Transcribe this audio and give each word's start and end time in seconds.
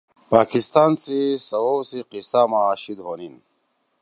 پاکستان 0.31 0.91
سی 1.03 1.19
سوؤ 1.49 1.77
سی 1.89 1.99
قصّہ 2.11 2.41
ما 2.51 2.63
شیِد 2.81 2.99
ہونیِن 3.05 3.35